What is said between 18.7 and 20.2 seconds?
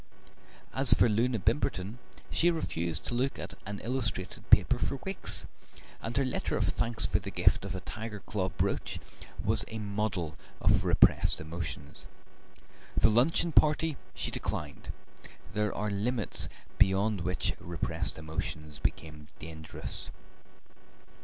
become dangerous.